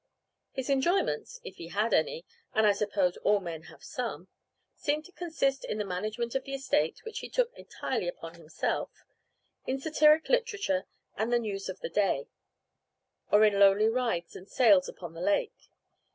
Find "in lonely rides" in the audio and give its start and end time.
13.45-14.35